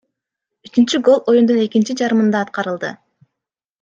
[0.69, 2.95] Үчүнчү гол оюндун экинчи жарымында аткарылды.